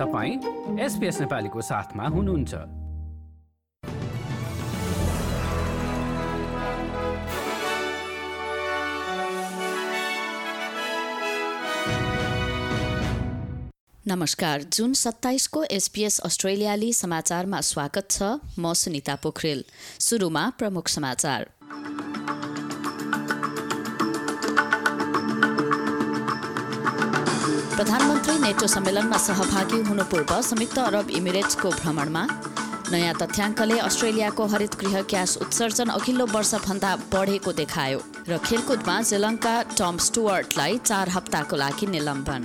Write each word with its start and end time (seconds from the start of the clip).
तपाईँ 0.00 0.80
एसपिएस 0.80 1.20
नेपालीको 1.20 1.60
साथमा 1.60 2.04
हुनुहुन्छ। 2.08 2.54
नमस्कार 14.08 14.62
जुन 14.62 14.92
सत्ताइसको 14.92 15.64
एसपीएस 15.64 16.18
अस्ट्रेलियाली 16.18 16.92
समाचारमा 16.92 17.60
स्वागत 17.60 18.10
छ 18.10 18.22
म 18.58 18.72
सुनिता 18.72 19.14
पोखरेल। 19.14 19.64
सुरुमा 20.00 20.50
प्रमुख 20.58 20.88
समाचार। 20.88 21.50
प्रधानमन्त्री 27.80 28.32
नेटो 28.38 28.66
सम्मेलनमा 28.68 29.18
सहभागी 29.26 29.78
हुनु 29.88 30.04
पूर्व 30.12 30.32
संयुक्त 30.48 30.78
अरब 30.78 31.10
इमिरेट्सको 31.18 31.68
भ्रमणमा 31.78 32.24
नयाँ 32.92 33.14
तथ्याङ्कले 33.22 33.78
अस्ट्रेलियाको 33.88 34.46
हरित 34.52 34.74
गृह 34.80 35.00
ग्यास 35.12 35.36
उत्सर्जन 35.42 35.88
अघिल्लो 35.96 36.26
वर्षभन्दा 36.36 36.90
बढेको 37.14 37.52
देखायो 37.60 38.00
र 38.28 38.38
खेलकुदमा 38.46 39.00
श्रीलङ्का 39.10 39.54
टम 39.80 39.96
स्टुअर्टलाई 40.08 40.78
चार 40.90 41.08
हप्ताको 41.16 41.56
लागि 41.62 41.86
निलम्बन। 41.96 42.42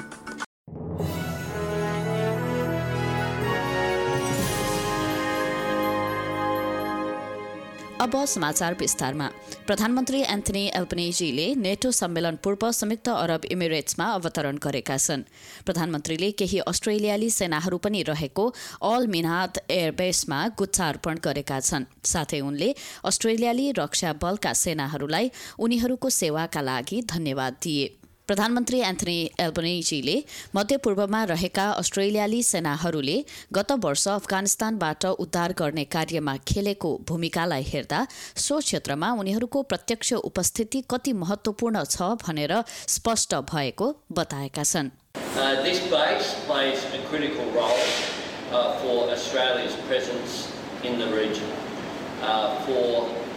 अब 8.05 8.15
समाचार 8.25 8.73
विस्तारमा। 8.79 9.27
प्रधानमन्त्री 9.67 10.19
एन्थनी 10.23 10.61
एल्पनेजीले 10.75 11.45
नेटो 11.57 11.91
सम्मेलन 11.91 12.35
पूर्व 12.43 12.71
संयुक्त 12.71 13.09
अरब 13.09 13.45
इमिरेट्समा 13.49 14.05
अवतरण 14.13 14.57
गरेका 14.61 14.97
छन्। 14.97 15.23
प्रधानमन्त्रीले 15.65 16.29
केही 16.31 16.59
अस्ट्रेलियाली 16.67 17.29
सेनाहरू 17.31 17.77
पनि 17.81 18.03
रहेको 18.03 18.45
अल 18.83 19.07
मिनाद 19.07 19.59
एयरबेसमा 19.71 20.39
गुच्छार्पण 20.53 21.25
गरेका 21.25 21.59
छन्। 21.61 21.89
साथै 22.05 22.45
उनले 22.45 22.69
अस्ट्रेलियाली 23.05 23.71
रक्षा 23.81 24.13
बलका 24.21 24.53
सेनाहरूलाई 24.53 25.31
उनीहरूको 25.59 26.09
सेवाका 26.13 26.61
लागि 26.61 27.01
धन्यवाद 27.09 27.53
दिए। 27.63 27.85
प्रधानमन्त्री 28.27 28.79
एन्थनी 28.81 29.17
एल्बनेजीले 29.39 30.15
मध्यपूर्वमा 30.55 31.23
रहेका 31.31 31.65
अस्ट्रेलियाली 31.81 32.41
सेनाहरूले 32.43 33.17
गत 33.53 33.71
वर्ष 33.83 34.07
अफगानिस्तानबाट 34.07 35.05
उद्धार 35.23 35.53
गर्ने 35.59 35.83
कार्यमा 35.95 36.35
खेलेको 36.51 36.91
भूमिकालाई 37.09 37.63
हेर्दा 37.67 37.99
सो 38.45 38.59
क्षेत्रमा 38.59 39.11
उनीहरूको 39.21 39.61
प्रत्यक्ष 39.71 40.13
उपस्थिति 40.31 40.81
कति 40.91 41.13
महत्वपूर्ण 41.21 41.83
छ 41.85 42.09
भनेर 42.25 42.53
स्पष्ट 42.95 43.35
भएको 43.53 43.87
बताएका 44.11 44.63
छन्। 44.63 44.89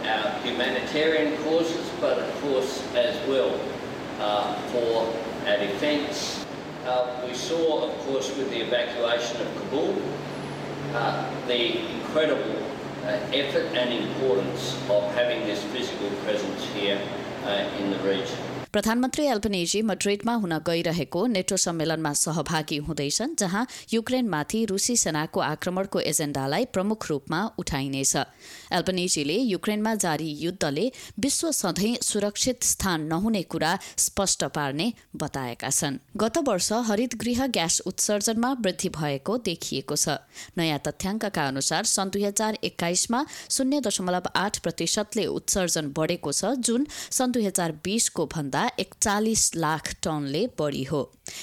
Uh, 0.01 0.31
humanitarian 0.43 1.35
causes, 1.43 1.85
but 2.01 2.17
of 2.17 2.29
course 2.41 2.81
as 2.95 3.15
well 3.27 3.51
uh, 4.19 4.53
for 4.71 5.13
our 5.47 5.57
defence. 5.57 6.45
Uh, 6.85 7.25
we 7.27 7.33
saw, 7.33 7.89
of 7.89 7.97
course, 8.05 8.35
with 8.37 8.49
the 8.49 8.61
evacuation 8.61 9.41
of 9.41 9.55
Kabul, 9.57 9.95
uh, 10.93 11.29
the 11.47 11.79
incredible 11.95 12.55
uh, 13.03 13.19
effort 13.33 13.65
and 13.75 13.93
importance 13.93 14.75
of 14.89 15.03
having 15.13 15.45
this 15.45 15.63
physical 15.65 16.09
presence 16.23 16.65
here 16.73 16.99
uh, 17.45 17.69
in 17.79 17.91
the 17.91 17.99
region. 17.99 18.37
प्रधानमन्त्री 18.73 19.23
एल्पनेजी 19.25 19.81
मड्रिडमा 19.81 20.33
हुन 20.41 20.51
गइरहेको 20.65 21.25
नेटो 21.27 21.57
सम्मेलनमा 21.57 22.11
सहभागी 22.13 22.77
हुँदैछन् 22.87 23.33
जहाँ 23.39 23.65
युक्रेनमाथि 23.93 24.63
रुसी 24.69 24.95
सेनाको 24.95 25.39
आक्रमणको 25.41 25.99
एजेण्डालाई 26.01 26.65
प्रमुख 26.65 27.07
रूपमा 27.09 27.39
उठाइनेछ। 27.59 28.15
एल्पनेजीले 28.71 29.37
युक्रेनमा 29.43 29.93
जारी 29.95 30.29
युद्धले 30.41 30.85
विश्व 31.19 31.51
सधैँ 31.51 31.95
सुरक्षित 32.01 32.63
स्थान 32.63 33.07
नहुने 33.13 33.41
कुरा 33.49 33.73
स्पष्ट 33.97 34.43
पार्ने 34.53 34.87
बताएका 35.17 35.69
छन्। 35.69 35.97
गत 36.17 36.37
वर्ष 36.47 36.71
हरित 36.91 37.15
गृह 37.23 37.45
ग्यास 37.49 37.79
उत्सर्जनमा 37.87 38.53
वृद्धि 38.61 38.89
भएको 38.99 39.37
देखिएको 39.49 39.95
छ। 39.95 40.19
नयाँ 40.57 40.79
तथ्याङ्कका 40.85 41.47
अनुसार 41.47 41.89
सन् 41.95 42.13
दुई 42.13 42.23
हजार 42.25 42.59
एक्काइसमा 42.63 43.25
शून्य 43.49 43.81
दशमलव 43.81 44.29
आठ 44.35 44.59
प्रतिशतले 44.61 45.25
उत्सर्जन 45.33 45.91
बढेको 45.97 46.31
छ। 46.31 46.53
जुन 46.61 46.87
सन् 47.11 47.31
दुई 47.31 47.45
हजार 47.45 47.77
बिसको 47.83 48.29
भन्दा 48.29 48.57
भन्दा 48.59 48.71
एकचालिस 48.79 49.55
लाख 49.55 49.93
टनले 50.03 50.45
बढी 50.59 50.83
हो। 50.83 51.01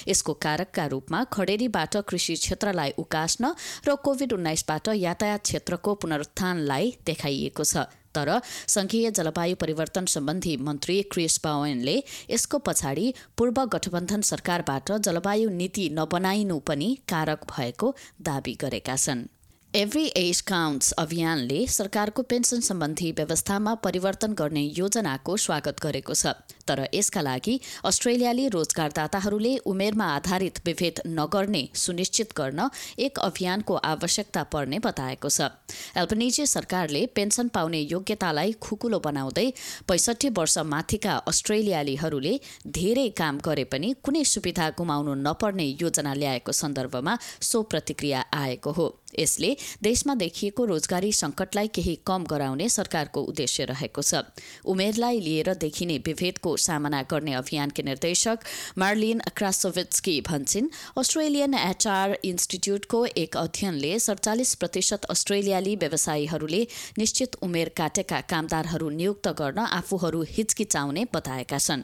यसको 0.08 0.32
कारकका 0.36 0.86
रूपमा 0.86 1.24
खडेरीबाट 1.32 1.96
कृषि 2.08 2.34
क्षेत्रलाई 2.36 2.90
उकास्न 2.98 3.54
र 3.88 3.94
कोविड 3.96 4.32
उन्नाइसबाट 4.32 4.88
यातायात 4.96 5.42
क्षेत्रको 5.42 5.94
पुनरुत्थानलाई 5.94 6.92
देखाइएको 7.06 7.64
छ। 7.64 7.88
तर 8.12 8.40
संघीय 8.68 9.10
जलवायु 9.10 9.56
परिवर्तन 9.56 10.04
सम्बन्धी 10.06 10.56
मन्त्री 10.56 10.96
क्रिस 11.12 11.40
बावेनले 11.44 11.96
यसको 12.30 12.58
पछाडि 12.58 13.06
पूर्व 13.36 13.64
गठबन्धन 13.74 14.20
सरकारबाट 14.24 14.92
जलवायु 15.04 15.48
नीति 15.52 15.88
नबनाइनु 15.92 16.58
पनि 16.64 16.88
कारक 17.08 17.44
भएको 17.52 17.94
दावी 18.20 18.54
गरेका 18.60 18.96
छन्। 18.96 19.28
एभ्री 19.76 20.04
एज 20.16 20.40
काउन्ट्स 20.40 20.92
अभियानले 20.92 21.66
सरकारको 21.66 22.22
पेन्सन 22.22 22.60
सम्बन्धी 22.60 23.10
व्यवस्थामा 23.12 23.74
परिवर्तन 23.84 24.32
गर्ने 24.34 24.62
योजनाको 24.78 25.36
स्वागत 25.36 25.80
गरेको 25.82 26.14
छ। 26.14 26.32
तर 26.68 26.80
यसका 26.94 27.20
लागि 27.20 27.58
अस्ट्रेलियाली 27.84 28.46
रोजगारदाताहरूले 28.48 29.56
उमेरमा 29.66 30.06
आधारित 30.12 30.60
विभेद 30.66 31.00
नगर्ने 31.08 31.62
सुनिश्चित 31.74 32.32
गर्न 32.36 32.68
एक 32.98 33.18
अभियानको 33.18 33.74
आवश्यकता 33.90 34.42
पर्ने 34.54 34.78
बताएको 34.78 35.28
छ। 35.28 35.50
एल्पनिजी 35.96 36.46
सरकारले 36.46 37.04
पेन्सन 37.14 37.48
पाउने 37.48 37.80
योग्यतालाई 37.82 38.52
खुकुलो 38.60 39.00
बनाउँदै 39.00 39.46
पैसठी 39.88 40.28
वर्ष 40.38 40.58
माथिका 40.72 41.16
अस्ट्रेलियालीहरूले 41.28 42.34
धेरै 42.80 43.08
काम 43.18 43.44
गरे 43.44 43.64
पनि 43.66 43.94
कुनै 44.02 44.24
सुविधा 44.24 44.70
गुमाउनु 44.78 45.14
नपर्ने 45.22 45.68
योजना 45.82 46.14
ल्याएको 46.14 46.52
सन्दर्भमा 46.54 47.18
सो 47.42 47.62
प्रतिक्रिया 47.64 48.24
आएको 48.34 48.72
हो। 48.72 48.88
यसले 49.18 49.56
देशमा 49.82 50.14
देखिएको 50.16 50.64
रोजगारी 50.64 51.12
संकटलाई 51.12 51.68
केही 51.68 51.94
कम 52.06 52.24
गराउने 52.24 52.68
सरकारको 52.68 53.22
उद्देश्य 53.24 53.64
रहेको 53.64 54.02
छ। 54.02 54.22
उमेरलाई 54.66 55.20
लिएर 55.20 55.54
देखिने 55.56 55.98
विभेदको 56.06 56.56
सामना 56.58 57.02
गर्ने 57.10 57.32
अभियानकी 57.34 57.82
निर्देशक 57.82 58.38
मार्लिन 58.78 59.20
क्रासोविट्सकी 59.36 60.20
भन्छन् 60.20 60.68
अस्ट्रेलियन 60.98 61.54
एचआर 61.54 62.16
इन्स्टिच्युटको 62.24 63.04
एक 63.16 63.36
अध्ययनले 63.36 63.98
सडचालिस 63.98 64.54
प्रतिशत 64.54 65.04
अस्ट्रेलियाली 65.10 65.76
व्यवसायीहरूले 65.76 66.62
निश्चित 66.98 67.36
उमेर 67.42 67.68
काटेका 67.76 68.20
कामदारहरू 68.30 68.88
नियुक्त 68.92 69.28
गर्न 69.38 69.58
आफूहरू 69.58 70.22
हिचकिचाउने 70.30 71.06
बताएका 71.14 71.58
छन्। 71.58 71.82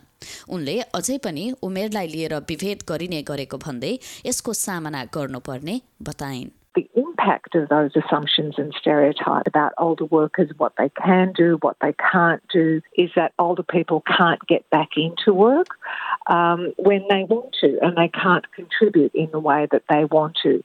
उनले 0.49 0.79
अझै 0.95 1.19
पनि 1.19 1.45
उमेरलाई 1.63 2.09
लिएर 2.09 2.35
विभेद 2.49 2.83
गरिने 2.89 3.23
गरेको 3.23 3.59
भन्दै 3.59 3.93
यसको 4.27 4.53
सामना 4.55 5.05
गर्नुपर्ने 5.15 5.81
बताइन्। 6.03 6.51
The 6.75 6.89
impact 6.95 7.55
of 7.55 7.69
those 7.69 7.91
assumptions 7.97 8.55
and 8.57 8.73
stereotypes 8.79 9.47
about 9.47 9.73
older 9.79 10.05
workers, 10.07 10.51
what 10.57 10.73
they 10.79 10.91
can 10.91 11.33
do, 11.33 11.59
what 11.61 11.77
they 11.81 11.95
can't 12.13 12.43
do, 12.53 12.81
is 12.97 13.11
that 13.17 13.33
older 13.39 13.63
people 13.63 14.03
can't 14.07 14.41
get 14.47 14.69
back 14.71 14.91
into 14.97 15.35
work 15.35 15.69
um, 16.29 16.73
when 16.79 17.05
they 17.09 17.25
want 17.25 17.55
to 17.61 17.79
and 17.83 17.97
they 17.97 18.09
can't 18.09 18.51
contribute 18.53 19.15
in 19.15 19.31
the 19.33 19.41
way 19.41 19.67
that 19.71 19.83
they 19.89 20.05
want 20.05 20.39
to. 20.43 20.65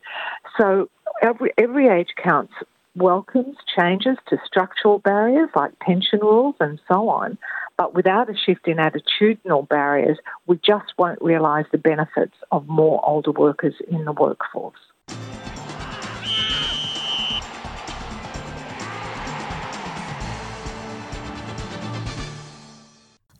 So 0.60 0.90
every, 1.22 1.52
every 1.58 1.88
age 1.88 2.14
counts 2.22 2.54
welcomes 2.96 3.56
changes 3.78 4.18
to 4.28 4.38
structural 4.46 5.00
barriers 5.00 5.50
like 5.56 5.78
pension 5.80 6.20
rules 6.22 6.56
and 6.60 6.80
so 6.92 7.10
on. 7.10 7.38
But 7.78 7.94
without 7.94 8.30
a 8.30 8.34
shift 8.36 8.68
in 8.68 8.78
attitudinal 8.78 9.70
barriers, 9.70 10.18
we 10.48 10.60
just 10.66 10.94
won't 10.98 11.22
realise 11.22 11.68
the 11.72 11.78
benefits 11.78 12.34
of 12.52 12.68
more 12.68 13.00
older 13.08 13.32
workers 13.32 13.76
in 13.88 14.06
the 14.06 14.14
workforce. 14.14 14.80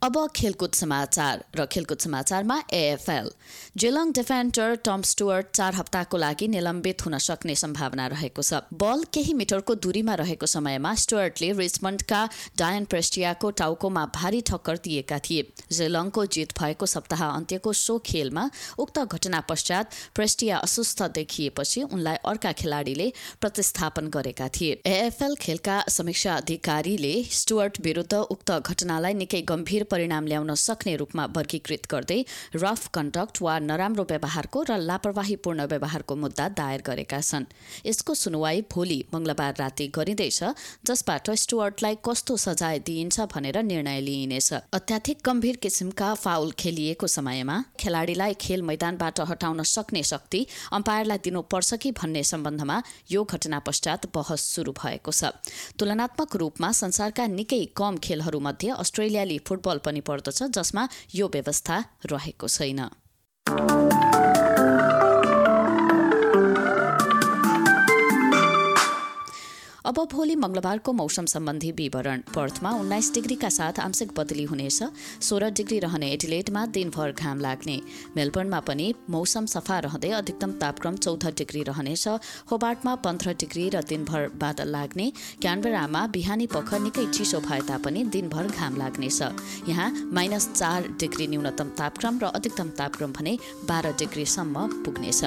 अब 0.08 0.18
खेलकुद 0.36 0.72
समाचार 0.72 1.44
र 1.56 1.66
खेलकुद 1.66 2.00
समाचारमा 2.00 2.56
AFL 2.74 3.30
Geelong 3.78 4.12
defender 4.12 4.76
Tom 4.86 5.02
Stuart 5.04 5.48
चार 5.54 5.74
हप्ताको 5.76 6.18
लागि 6.18 6.48
निलम्बित 6.48 7.02
हुन 7.06 7.18
सक्ने 7.18 7.56
सम्भावना 7.56 8.06
रहेको 8.08 8.42
छ। 8.42 8.62
बल 8.74 9.04
केही 9.14 9.34
मिटरको 9.34 9.76
दूरीमा 9.78 10.14
रहेको 10.22 10.46
समयमा 10.48 10.94
स्टुअर्टले 11.04 11.52
रिचमन्डका 11.54 12.22
डायन 12.58 12.86
प्रेस्टियाको 12.86 13.52
टाउकोमा 13.54 14.06
भारी 14.16 14.40
ठक्कर 14.48 14.78
दिएका 14.86 15.18
थिए। 15.20 15.44
जेलङको 15.72 16.26
जित 16.28 16.56
भएको 16.60 16.86
सप्ताह 16.86 17.26
अन्त्यको 17.26 17.74
सो 17.76 17.98
खेलमा 18.06 18.50
उक्त 18.80 19.00
घटना 19.02 19.44
पश्चात 19.50 20.00
प्रेस्टिया 20.16 20.58
अस्वस्थ 20.60 21.04
देखिएपछि 21.20 21.84
उनलाई 21.90 22.24
अर्का 22.26 22.52
खेलाडीले 22.54 23.12
प्रतिस्थापन 23.42 24.08
गरेका 24.16 24.50
थिए। 24.56 24.80
एएफएल 24.86 25.36
खेलका 25.42 25.78
समीक्षा 25.90 26.38
अधिकारीले 26.38 27.14
स्टुअर्ट 27.34 27.84
विरूद्ध 27.84 28.24
उक्त 28.30 28.52
घटनालाई 28.64 29.14
निकै 29.26 29.42
गम्भीर 29.50 29.84
परिणाम 29.98 30.26
ल्याउन 30.28 30.54
सक्ने 30.58 30.96
रूपमा 30.96 31.26
वर्गीकृत 31.36 31.88
गर्दै 31.92 32.20
रफ 32.56 32.88
कन्डक्ट 32.94 33.42
वा 33.42 33.58
नराम्रो 33.62 34.04
व्यवहारको 34.10 34.64
र 34.70 34.78
लापरवाहीपूर्ण 34.80 35.66
व्यवहारको 35.68 36.16
मुद्दा 36.18 36.48
दायर 36.58 36.82
गरेका 36.86 37.20
छन्। 37.22 37.46
यसको 37.86 38.14
सुनवाई 38.16 38.62
भोलि 38.70 39.00
मंगलबार 39.14 39.54
राति 39.60 39.88
गरिँदैछ 39.96 40.40
जसबाट 40.86 41.30
स्टुअर्टलाई 41.44 41.98
कस्तो 42.06 42.38
सजाय 42.38 42.80
दिइन्छ 42.80 43.26
भनेर 43.34 43.58
निर्णय 43.64 44.00
लिइनेछ। 44.02 44.54
अत्याधिक 44.74 45.18
गम्भीर 45.26 45.56
किसिमका 45.58 46.14
फाउल 46.16 46.52
खेलिएको 46.60 47.08
समयमा 47.08 47.58
खेलाडीलाई 47.80 48.34
खेल 48.38 48.62
मैदानबाट 48.62 49.20
हटाउन 49.30 49.64
सक्ने 49.66 50.04
शक्ति 50.04 50.46
अम्पायरलाई 50.74 51.18
दिनुपर्छ 51.24 51.74
कि 51.82 51.92
भन्ने 51.94 52.24
सम्बन्धमा 52.24 52.78
यो 53.12 53.24
घटना 53.26 53.60
पश्चात 53.66 54.06
बहस 54.14 54.46
शुरू 54.54 54.72
भएको 54.78 55.12
छ। 55.12 55.34
तुलनात्मक 55.80 56.36
रूपमा 56.36 56.72
संसारका 56.76 57.28
निकै 57.34 57.64
कम 57.76 57.98
खेलहरूमध्ये 58.04 58.70
अस्ट्रेलियाली 58.78 59.40
फुटबल 59.48 59.77
पनि 59.80 60.02
पर्दछ 60.02 60.44
जसमा 60.44 60.90
यो 61.16 61.28
व्यवस्था 61.28 61.84
रहेको 62.06 62.48
छैन। 62.48 62.90
अब 69.88 70.00
भोलि 70.12 70.36
मंगलबारको 70.36 70.92
मौसम 70.94 71.26
सम्बन्धी 71.26 71.72
विवरण। 71.72 72.22
पर्थमा 72.36 72.72
उन्नाइस 72.76 73.12
डिग्रीका 73.14 73.50
साथ 73.50 73.80
आंशिक 73.80 74.10
बदली 74.18 74.44
हुनेछ। 74.44 74.84
सोह्र 75.24 75.50
डिग्री 75.50 75.78
रहने 75.80 76.10
एडिलेटमा 76.12 76.66
दिनभर 76.68 77.12
घाम 77.14 77.40
लाग्ने। 77.40 77.80
मेलबर्नमा 78.16 78.60
पनि 78.68 78.88
मौसम 79.10 79.46
सफा 79.48 79.78
रहँदै 79.80 80.10
अधिकतम 80.12 80.52
तापक्रम 80.60 80.96
चौध 80.98 81.26
डिग्री 81.38 81.62
रहनेछ। 81.64 82.08
होबार्टमा 82.52 82.96
पन्ध्र 83.06 83.34
डिग्री 83.40 83.70
र 83.70 83.82
दिनभर 83.84 84.28
बादल 84.36 84.68
लाग्ने। 84.68 85.12
क्यानबेरामा 85.40 86.02
बिहानी 86.12 86.48
पख 86.48 86.74
निकै 86.84 87.06
चिसो 87.08 87.40
भए 87.48 87.62
तापनि 87.72 88.04
दिनभर 88.12 88.48
घाम 88.50 88.76
लाग्नेछ। 88.78 89.22
यहाँ 89.72 89.88
माइनस 90.12 90.50
चार 90.52 90.92
डिग्री 91.00 91.28
न्यूनतम 91.28 91.70
तापक्रम 91.80 92.20
र 92.20 92.34
अधिकतम 92.34 92.76
तापक्रम 92.76 93.12
भने 93.14 93.38
बाह्र 93.64 93.96
डिग्रीसम्म 93.96 94.68
पुग्नेछ। 94.84 95.24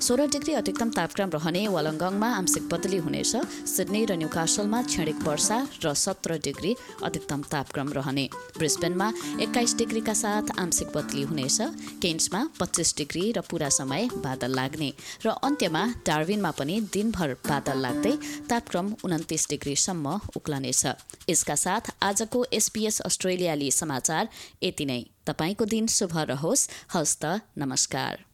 सोह्र 0.00 0.30
डिग्री 0.30 0.54
अधिकतम 0.54 0.94
तापक्रम 0.94 1.28
रहने 1.34 1.66
वालङ्गङमा 1.68 2.30
आंशिक 2.36 2.70
बदली 2.70 3.02
हुनेछ। 3.02 3.34
र 4.06 4.16
न्युकासलमा 4.16 4.82
क्षणिक 4.82 5.18
वर्षा 5.22 5.58
र 5.84 5.94
सत्र 5.94 6.38
डिग्री 6.38 6.74
अधिकतम 7.02 7.42
तापक्रम 7.42 7.88
रहने। 7.92 8.28
ब्रिस्बेनमा 8.58 9.08
एक्काइस 9.40 9.74
डिग्रीका 9.76 10.14
साथ 10.14 10.58
आंशिक 10.58 10.88
बदली 10.88 11.22
हुनेछ। 11.22 11.58
केन्समा 12.02 12.40
पच्चिस 12.60 12.96
डिग्री 12.96 13.24
र 13.32 13.40
पुरा 13.40 13.68
समय 13.68 14.08
बादल 14.16 14.54
लाग्ने 14.54 14.90
र 15.24 15.28
अन्त्यमा 15.44 15.82
डार्विनमा 16.06 16.50
पनि 16.50 16.80
दिनभर 16.92 17.34
बादल 17.48 17.78
लाग्दै 17.78 18.14
तापक्रम 18.50 18.94
उन्तिस 19.04 19.48
डिग्रीसम्म 19.48 20.20
उक्लनेछ। 20.36 20.84
यसका 21.30 21.54
साथ 21.54 21.94
आजको 22.02 22.44
एसपीएस 22.52 23.00
अस्ट्रेलियाली 23.00 23.70
समाचार 23.70 24.28
यति 24.62 24.84
नै। 24.84 25.00
तपाईँको 25.26 25.64
दिन 25.64 25.86
शुभ 25.86 26.16
रहोस्। 26.30 26.68
हस्त 26.94 27.24
नमस्कार। 27.58 28.33